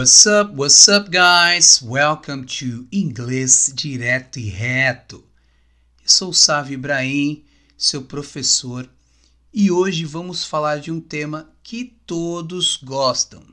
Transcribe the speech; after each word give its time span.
What's 0.00 0.26
up, 0.26 0.54
what's 0.54 0.88
up, 0.88 1.10
guys? 1.10 1.82
Welcome 1.82 2.46
to 2.46 2.88
Inglês 2.90 3.70
Direto 3.74 4.38
e 4.38 4.48
Reto. 4.48 5.22
Eu 6.02 6.08
sou 6.08 6.30
o 6.30 6.34
Sávio 6.34 6.72
Ibrahim, 6.72 7.44
seu 7.76 8.04
professor, 8.04 8.88
e 9.52 9.70
hoje 9.70 10.06
vamos 10.06 10.42
falar 10.42 10.80
de 10.80 10.90
um 10.90 11.02
tema 11.02 11.52
que 11.62 11.84
todos 12.06 12.78
gostam: 12.78 13.44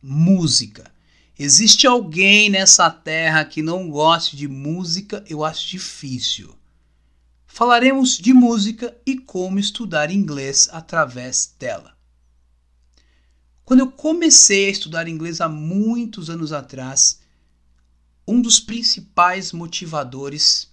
música. 0.00 0.90
Existe 1.38 1.86
alguém 1.86 2.48
nessa 2.48 2.88
terra 2.88 3.44
que 3.44 3.60
não 3.60 3.90
goste 3.90 4.38
de 4.38 4.48
música? 4.48 5.22
Eu 5.28 5.44
acho 5.44 5.68
difícil. 5.68 6.56
Falaremos 7.46 8.16
de 8.16 8.32
música 8.32 8.96
e 9.04 9.18
como 9.18 9.58
estudar 9.58 10.10
inglês 10.10 10.66
através 10.72 11.54
dela. 11.58 11.93
Quando 13.64 13.80
eu 13.80 13.90
comecei 13.90 14.66
a 14.66 14.70
estudar 14.70 15.08
inglês 15.08 15.40
há 15.40 15.48
muitos 15.48 16.28
anos 16.28 16.52
atrás, 16.52 17.20
um 18.28 18.42
dos 18.42 18.60
principais 18.60 19.52
motivadores 19.52 20.70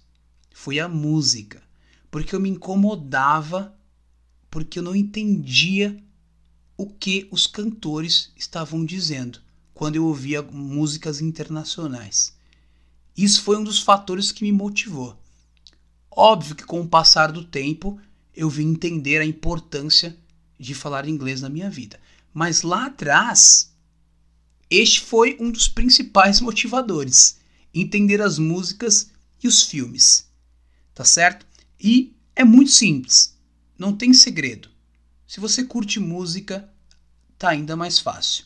foi 0.52 0.78
a 0.78 0.88
música, 0.88 1.62
porque 2.10 2.34
eu 2.34 2.40
me 2.40 2.50
incomodava, 2.50 3.74
porque 4.50 4.78
eu 4.78 4.82
não 4.82 4.94
entendia 4.94 6.02
o 6.76 6.86
que 6.86 7.26
os 7.30 7.46
cantores 7.46 8.30
estavam 8.36 8.84
dizendo 8.84 9.40
quando 9.72 9.96
eu 9.96 10.04
ouvia 10.04 10.42
músicas 10.42 11.22
internacionais. 11.22 12.36
Isso 13.16 13.42
foi 13.42 13.56
um 13.56 13.64
dos 13.64 13.78
fatores 13.78 14.30
que 14.30 14.44
me 14.44 14.52
motivou. 14.52 15.18
Óbvio 16.10 16.54
que 16.54 16.64
com 16.64 16.82
o 16.82 16.88
passar 16.88 17.32
do 17.32 17.42
tempo 17.42 17.98
eu 18.34 18.50
vim 18.50 18.68
entender 18.68 19.18
a 19.18 19.24
importância 19.24 20.14
de 20.58 20.74
falar 20.74 21.08
inglês 21.08 21.40
na 21.40 21.48
minha 21.48 21.70
vida. 21.70 21.98
Mas 22.32 22.62
lá 22.62 22.86
atrás, 22.86 23.72
este 24.70 25.00
foi 25.00 25.36
um 25.38 25.50
dos 25.50 25.68
principais 25.68 26.40
motivadores: 26.40 27.38
entender 27.74 28.22
as 28.22 28.38
músicas 28.38 29.10
e 29.42 29.46
os 29.46 29.62
filmes. 29.62 30.26
Tá 30.94 31.04
certo? 31.04 31.46
E 31.78 32.16
é 32.34 32.44
muito 32.44 32.70
simples, 32.70 33.38
não 33.78 33.94
tem 33.94 34.14
segredo. 34.14 34.70
Se 35.26 35.40
você 35.40 35.64
curte 35.64 35.98
música, 36.00 36.70
tá 37.38 37.50
ainda 37.50 37.76
mais 37.76 37.98
fácil. 37.98 38.44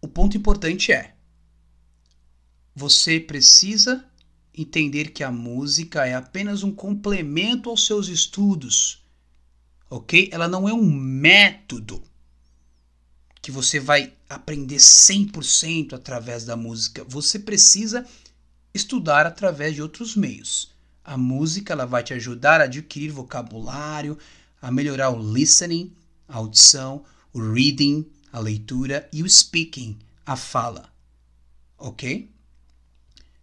O 0.00 0.08
ponto 0.08 0.36
importante 0.36 0.92
é: 0.92 1.14
você 2.74 3.20
precisa 3.20 4.04
entender 4.54 5.10
que 5.12 5.22
a 5.22 5.30
música 5.30 6.06
é 6.06 6.14
apenas 6.14 6.62
um 6.62 6.72
complemento 6.72 7.70
aos 7.70 7.86
seus 7.86 8.08
estudos, 8.08 9.02
ok? 9.90 10.28
Ela 10.32 10.48
não 10.48 10.68
é 10.68 10.72
um 10.72 10.90
método 10.90 12.02
que 13.42 13.50
você 13.50 13.80
vai 13.80 14.12
aprender 14.30 14.76
100% 14.76 15.94
através 15.94 16.44
da 16.44 16.56
música. 16.56 17.04
Você 17.08 17.40
precisa 17.40 18.06
estudar 18.72 19.26
através 19.26 19.74
de 19.74 19.82
outros 19.82 20.14
meios. 20.14 20.70
A 21.04 21.18
música 21.18 21.72
ela 21.72 21.84
vai 21.84 22.04
te 22.04 22.14
ajudar 22.14 22.60
a 22.60 22.64
adquirir 22.64 23.10
vocabulário, 23.10 24.16
a 24.60 24.70
melhorar 24.70 25.10
o 25.10 25.34
listening, 25.34 25.92
a 26.28 26.36
audição, 26.36 27.04
o 27.32 27.52
reading, 27.52 28.06
a 28.32 28.38
leitura 28.38 29.08
e 29.12 29.24
o 29.24 29.28
speaking, 29.28 29.98
a 30.24 30.36
fala. 30.36 30.88
Ok? 31.76 32.30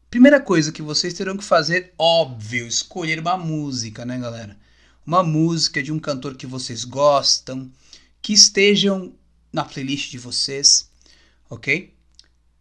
Primeira 0.10 0.40
coisa 0.40 0.72
que 0.72 0.82
vocês 0.82 1.14
terão 1.14 1.36
que 1.36 1.44
fazer, 1.44 1.94
óbvio, 1.98 2.66
escolher 2.66 3.20
uma 3.20 3.38
música, 3.38 4.06
né, 4.06 4.18
galera? 4.18 4.58
Uma 5.06 5.24
música 5.24 5.84
de 5.84 5.92
um 5.92 6.00
cantor 6.00 6.36
que 6.36 6.48
vocês 6.48 6.86
gostam, 6.86 7.70
que 8.22 8.34
estejam 8.34 9.14
na 9.52 9.66
playlist 9.66 10.12
de 10.12 10.18
vocês, 10.18 10.90
ok? 11.50 11.94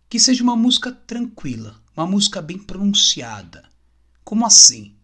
Que 0.08 0.18
seja 0.18 0.42
uma 0.42 0.56
música 0.56 0.90
tranquila, 0.92 1.80
uma 1.96 2.06
música 2.06 2.40
bem 2.40 2.58
pronunciada. 2.58 3.68
Como 4.24 4.46
assim? 4.46 4.94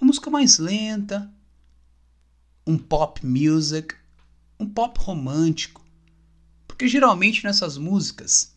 Uma 0.00 0.08
música 0.08 0.30
mais 0.30 0.58
lenta, 0.58 1.32
um 2.66 2.78
pop 2.78 3.24
music, 3.24 3.94
um 4.58 4.68
pop 4.68 4.98
romântico. 5.00 5.84
Porque 6.66 6.88
geralmente 6.88 7.44
nessas 7.44 7.76
músicas 7.76 8.54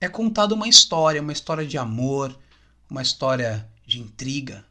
é 0.00 0.08
contada 0.08 0.54
uma 0.54 0.68
história, 0.68 1.22
uma 1.22 1.32
história 1.32 1.66
de 1.66 1.78
amor, 1.78 2.38
uma 2.88 3.02
história 3.02 3.68
de 3.86 4.00
intriga, 4.00 4.64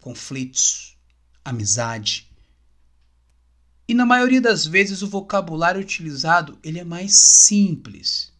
conflitos, 0.00 0.96
amizade. 1.44 2.30
E 3.88 3.94
na 3.94 4.06
maioria 4.06 4.40
das 4.40 4.66
vezes 4.66 5.02
o 5.02 5.08
vocabulário 5.08 5.80
utilizado 5.80 6.58
ele 6.62 6.78
é 6.78 6.84
mais 6.84 7.14
simples. 7.14 8.32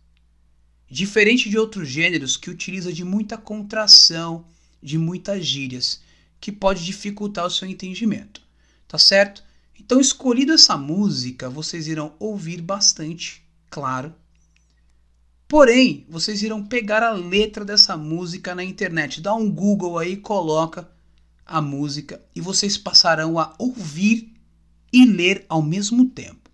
Diferente 0.88 1.48
de 1.48 1.58
outros 1.58 1.88
gêneros 1.88 2.36
que 2.36 2.50
utiliza 2.50 2.92
de 2.92 3.04
muita 3.04 3.36
contração, 3.36 4.46
de 4.82 4.98
muitas 4.98 5.44
gírias, 5.44 6.00
que 6.40 6.52
pode 6.52 6.84
dificultar 6.84 7.46
o 7.46 7.50
seu 7.50 7.68
entendimento. 7.68 8.42
Tá 8.86 8.98
certo? 8.98 9.42
Então, 9.78 10.00
escolhido 10.00 10.52
essa 10.52 10.76
música, 10.76 11.48
vocês 11.48 11.88
irão 11.88 12.14
ouvir 12.18 12.60
bastante, 12.60 13.42
claro. 13.70 14.14
Porém, 15.48 16.06
vocês 16.08 16.42
irão 16.42 16.64
pegar 16.64 17.02
a 17.02 17.12
letra 17.12 17.64
dessa 17.64 17.96
música 17.96 18.54
na 18.54 18.64
internet, 18.64 19.20
dá 19.20 19.34
um 19.34 19.50
Google 19.50 19.98
aí, 19.98 20.16
coloca 20.16 20.88
a 21.44 21.60
música 21.60 22.22
e 22.34 22.40
vocês 22.40 22.78
passarão 22.78 23.38
a 23.38 23.54
ouvir 23.58 24.31
e 24.92 25.06
ler 25.06 25.46
ao 25.48 25.62
mesmo 25.62 26.08
tempo. 26.10 26.50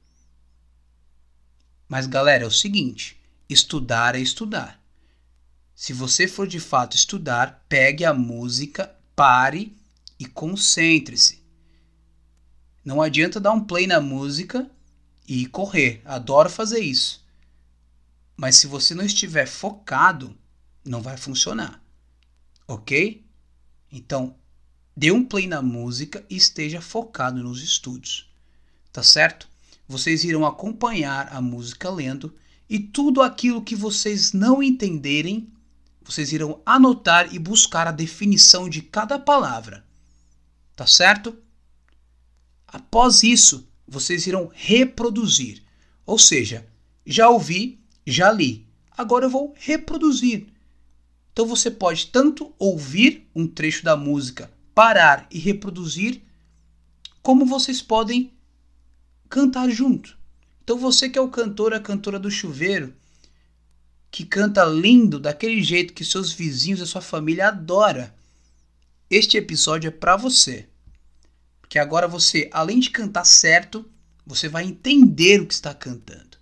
Mas 1.88 2.06
galera, 2.06 2.44
é 2.44 2.46
o 2.46 2.50
seguinte: 2.50 3.18
estudar 3.48 4.14
é 4.14 4.20
estudar. 4.20 4.80
Se 5.74 5.92
você 5.92 6.28
for 6.28 6.46
de 6.46 6.60
fato 6.60 6.94
estudar, 6.94 7.64
pegue 7.68 8.04
a 8.04 8.12
música, 8.12 8.94
pare 9.16 9.76
e 10.18 10.26
concentre-se. 10.26 11.42
Não 12.84 13.02
adianta 13.02 13.40
dar 13.40 13.52
um 13.52 13.64
play 13.64 13.86
na 13.86 14.00
música 14.00 14.70
e 15.26 15.46
correr. 15.46 16.02
Adoro 16.04 16.50
fazer 16.50 16.80
isso. 16.80 17.24
Mas 18.36 18.56
se 18.56 18.66
você 18.66 18.94
não 18.94 19.04
estiver 19.04 19.46
focado, 19.46 20.36
não 20.84 21.00
vai 21.00 21.16
funcionar. 21.16 21.82
Ok? 22.66 23.24
Então, 23.90 24.34
dê 24.96 25.10
um 25.10 25.24
play 25.24 25.46
na 25.46 25.62
música 25.62 26.24
e 26.28 26.36
esteja 26.36 26.80
focado 26.80 27.42
nos 27.42 27.62
estudos 27.62 28.27
tá 28.92 29.02
certo? 29.02 29.48
Vocês 29.86 30.24
irão 30.24 30.44
acompanhar 30.44 31.28
a 31.32 31.40
música 31.40 31.90
lendo 31.90 32.34
e 32.68 32.78
tudo 32.78 33.22
aquilo 33.22 33.62
que 33.62 33.74
vocês 33.74 34.32
não 34.32 34.62
entenderem, 34.62 35.50
vocês 36.02 36.32
irão 36.32 36.60
anotar 36.64 37.34
e 37.34 37.38
buscar 37.38 37.86
a 37.86 37.92
definição 37.92 38.68
de 38.68 38.82
cada 38.82 39.18
palavra. 39.18 39.84
Tá 40.76 40.86
certo? 40.86 41.36
Após 42.66 43.22
isso, 43.22 43.66
vocês 43.86 44.26
irão 44.26 44.50
reproduzir. 44.52 45.62
Ou 46.04 46.18
seja, 46.18 46.66
já 47.04 47.28
ouvi, 47.28 47.80
já 48.06 48.30
li. 48.30 48.66
Agora 48.96 49.26
eu 49.26 49.30
vou 49.30 49.54
reproduzir. 49.56 50.48
Então 51.32 51.46
você 51.46 51.70
pode 51.70 52.08
tanto 52.08 52.52
ouvir 52.58 53.28
um 53.34 53.46
trecho 53.46 53.84
da 53.84 53.96
música, 53.96 54.50
parar 54.74 55.26
e 55.30 55.38
reproduzir, 55.38 56.22
como 57.22 57.46
vocês 57.46 57.80
podem 57.80 58.32
cantar 59.28 59.68
junto. 59.70 60.16
Então 60.62 60.78
você 60.78 61.08
que 61.08 61.18
é 61.18 61.22
o 61.22 61.30
cantor, 61.30 61.72
a 61.72 61.80
cantora 61.80 62.18
do 62.18 62.30
chuveiro, 62.30 62.94
que 64.10 64.24
canta 64.24 64.64
lindo 64.64 65.18
daquele 65.18 65.62
jeito 65.62 65.92
que 65.92 66.04
seus 66.04 66.32
vizinhos 66.32 66.80
e 66.80 66.86
sua 66.86 67.00
família 67.00 67.48
adora. 67.48 68.14
Este 69.10 69.36
episódio 69.36 69.88
é 69.88 69.90
para 69.90 70.16
você. 70.16 70.68
Porque 71.60 71.78
agora 71.78 72.08
você, 72.08 72.48
além 72.52 72.80
de 72.80 72.90
cantar 72.90 73.24
certo, 73.24 73.84
você 74.26 74.48
vai 74.48 74.64
entender 74.64 75.40
o 75.40 75.46
que 75.46 75.54
está 75.54 75.74
cantando. 75.74 76.38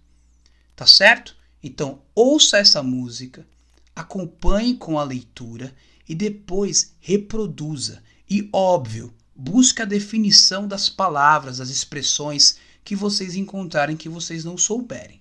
Tá 0.74 0.86
certo? 0.86 1.36
Então, 1.62 2.02
ouça 2.14 2.58
essa 2.58 2.82
música, 2.82 3.46
acompanhe 3.94 4.76
com 4.76 4.98
a 4.98 5.04
leitura 5.04 5.74
e 6.08 6.14
depois 6.14 6.94
reproduza. 7.00 8.02
E 8.28 8.48
óbvio, 8.52 9.12
busque 9.34 9.82
a 9.82 9.86
definição 9.86 10.68
das 10.68 10.88
palavras, 10.88 11.58
das 11.58 11.70
expressões 11.70 12.56
que 12.86 12.94
vocês 12.94 13.34
encontrarem 13.34 13.96
que 13.96 14.08
vocês 14.08 14.44
não 14.44 14.56
souberem. 14.56 15.20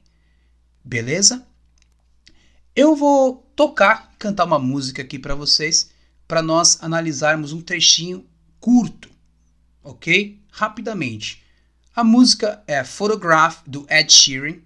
Beleza? 0.84 1.46
Eu 2.76 2.96
vou 2.96 3.44
tocar, 3.56 4.14
cantar 4.20 4.46
uma 4.46 4.60
música 4.60 5.02
aqui 5.02 5.18
para 5.18 5.34
vocês, 5.34 5.90
para 6.28 6.44
nós 6.44 6.78
analisarmos 6.84 7.54
um 7.54 7.62
trechinho 7.62 8.24
curto, 8.60 9.10
ok? 9.84 10.40
Rapidamente. 10.52 11.44
A 11.96 12.04
música 12.04 12.64
é 12.68 12.84
Photograph 12.84 13.64
do 13.66 13.84
Ed 13.90 14.14
Sheeran. 14.14 14.58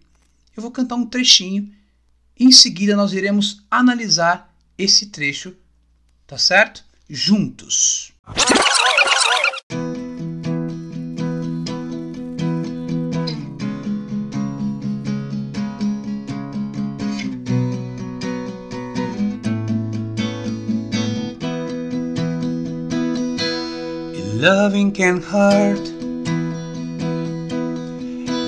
Eu 0.56 0.62
vou 0.62 0.72
cantar 0.72 0.96
um 0.96 1.06
trechinho. 1.06 1.74
Em 2.38 2.52
seguida, 2.52 2.98
nós 2.98 3.14
iremos 3.14 3.64
analisar 3.72 4.54
esse 4.78 5.06
trecho, 5.06 5.56
tá 6.28 6.38
certo? 6.38 6.84
Juntos. 7.10 8.12
Loving 24.40 24.94
can 24.94 25.22
hurt. 25.22 25.86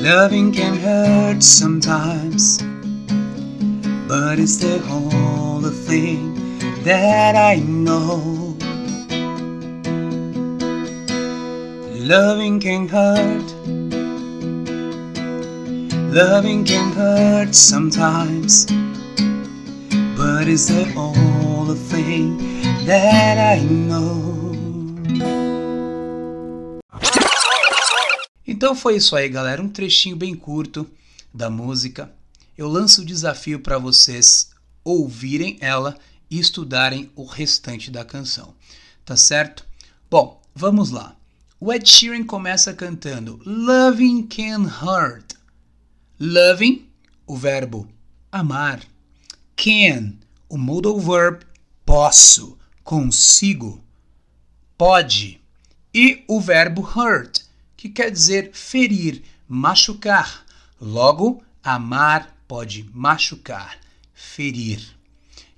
Loving 0.02 0.54
can 0.54 0.78
hurt 0.78 1.44
sometimes, 1.44 2.60
but 4.08 4.40
it's 4.40 4.56
the 4.56 4.82
only 4.90 5.72
thing 5.72 6.34
that 6.86 7.36
I 7.36 7.56
know. 7.60 8.56
Loving 12.00 12.62
can 12.62 12.88
hurt. 12.88 13.52
Loving 16.16 16.64
can 16.64 16.94
hurt 16.94 17.54
sometimes, 17.54 18.66
but 20.16 20.48
it's 20.48 20.68
the 20.68 20.90
only 20.96 21.76
thing 21.76 22.38
that 22.86 23.38
I 23.38 23.66
know. 23.66 24.41
Então 28.62 28.76
foi 28.76 28.98
isso 28.98 29.16
aí, 29.16 29.28
galera. 29.28 29.60
Um 29.60 29.68
trechinho 29.68 30.16
bem 30.16 30.36
curto 30.36 30.88
da 31.34 31.50
música. 31.50 32.14
Eu 32.56 32.68
lanço 32.68 33.02
o 33.02 33.06
desafio 33.06 33.60
para 33.60 33.80
vocês 33.80 34.52
ouvirem 34.84 35.58
ela 35.60 35.98
e 36.30 36.38
estudarem 36.38 37.10
o 37.16 37.26
restante 37.26 37.90
da 37.90 38.06
canção. 38.06 38.54
Tá 39.04 39.18
certo? 39.18 39.66
Bom, 40.12 40.40
vamos 40.54 40.92
lá. 40.92 41.16
O 41.60 41.74
Ed 41.74 41.90
Sheeran 41.90 42.24
começa 42.24 42.72
cantando 42.72 43.42
Loving 43.44 44.28
can 44.28 44.68
hurt. 44.68 45.34
Loving, 46.20 46.88
o 47.26 47.36
verbo 47.36 47.90
amar. 48.32 48.84
Can, 49.56 50.14
o 50.48 50.56
modal 50.56 51.00
verb 51.00 51.44
posso, 51.84 52.60
consigo, 52.84 53.84
pode. 54.78 55.42
E 55.92 56.24
o 56.28 56.40
verbo 56.40 56.84
hurt, 56.84 57.41
que 57.82 57.90
quer 57.90 58.12
dizer 58.12 58.52
ferir, 58.54 59.24
machucar. 59.48 60.46
Logo, 60.80 61.44
amar 61.64 62.38
pode 62.48 62.88
machucar, 62.94 63.76
ferir. 64.14 64.80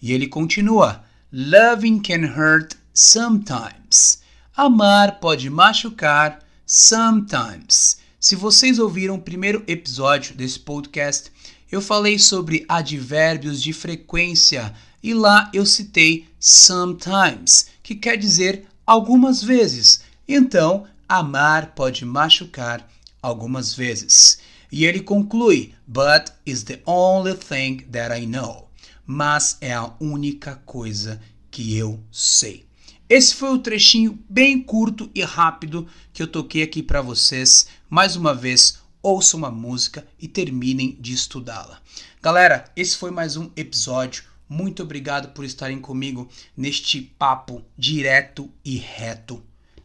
E 0.02 0.14
ele 0.14 0.28
continua: 0.28 1.04
Loving 1.34 2.02
can 2.02 2.26
hurt 2.34 2.78
sometimes. 2.94 4.22
Amar 4.56 5.20
pode 5.20 5.50
machucar 5.50 6.40
sometimes. 6.66 7.98
Se 8.22 8.38
vocês 8.38 8.80
ouviram 8.80 9.16
o 9.16 9.22
primeiro 9.22 9.62
episódio 9.68 10.34
desse 10.34 10.62
podcast, 10.62 11.30
eu 11.70 11.82
falei 11.82 12.18
sobre 12.18 12.64
advérbios 12.70 13.62
de 13.62 13.74
frequência 13.74 14.74
e 15.04 15.14
lá 15.14 15.52
eu 15.54 15.66
citei 15.66 16.26
sometimes, 16.40 17.68
que 17.84 17.96
quer 17.96 18.16
dizer 18.16 18.66
algumas 18.88 19.44
vezes. 19.44 20.04
Então, 20.26 20.88
amar 21.08 21.74
pode 21.76 22.06
machucar 22.06 22.88
algumas 23.22 23.74
vezes. 23.74 24.40
E 24.72 24.86
ele 24.86 25.02
conclui: 25.02 25.74
But 25.88 26.32
is 26.46 26.64
the 26.64 26.82
only 26.86 27.36
thing 27.36 27.86
that 27.92 28.14
I 28.14 28.26
know 28.26 28.64
mas 29.06 29.58
é 29.60 29.74
a 29.74 29.94
única 30.00 30.56
coisa 30.66 31.22
que 31.52 31.76
eu 31.78 32.00
sei. 32.12 32.66
Esse 33.08 33.36
foi 33.36 33.50
o 33.50 33.60
trechinho 33.60 34.18
bem 34.30 34.62
curto 34.62 35.10
e 35.14 35.22
rápido 35.22 35.88
que 36.12 36.24
eu 36.24 36.28
toquei 36.28 36.64
aqui 36.64 36.82
para 36.82 37.02
vocês. 37.02 37.68
Mais 37.90 38.16
uma 38.16 38.34
vez, 38.34 38.80
ouçam 39.02 39.40
uma 39.40 39.52
música 39.52 40.08
e 40.20 40.28
terminem 40.28 40.98
de 41.00 41.14
estudá-la. 41.14 41.82
Galera, 42.22 42.72
esse 42.76 42.98
foi 42.98 43.12
mais 43.12 43.36
um 43.36 43.52
episódio. 43.56 44.24
Muito 44.48 44.82
obrigado 44.84 45.34
por 45.34 45.44
estarem 45.44 45.80
comigo 45.80 46.30
neste 46.56 47.02
papo 47.02 47.62
direto 47.78 48.50
e 48.64 48.78
reto. 48.78 49.44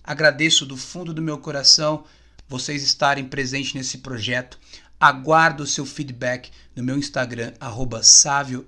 Agradeço 0.09 0.65
do 0.65 0.75
fundo 0.75 1.13
do 1.13 1.21
meu 1.21 1.37
coração 1.37 2.03
vocês 2.49 2.83
estarem 2.83 3.27
presentes 3.27 3.75
nesse 3.75 3.99
projeto. 3.99 4.59
Aguardo 4.99 5.65
o 5.65 5.67
seu 5.67 5.85
feedback 5.85 6.51
no 6.75 6.83
meu 6.83 6.97
Instagram, 6.97 7.53
arroba 7.61 8.01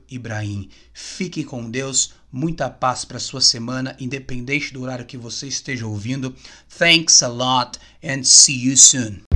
Ibrahim. 0.07 0.69
Fique 0.93 1.43
com 1.43 1.71
Deus, 1.71 2.13
muita 2.31 2.69
paz 2.69 3.07
para 3.07 3.19
sua 3.19 3.41
semana, 3.41 3.97
independente 3.99 4.71
do 4.71 4.83
horário 4.83 5.07
que 5.07 5.17
você 5.17 5.47
esteja 5.47 5.87
ouvindo. 5.87 6.37
Thanks 6.79 7.23
a 7.23 7.29
lot 7.29 7.79
and 8.05 8.23
see 8.23 8.67
you 8.67 8.77
soon. 8.77 9.30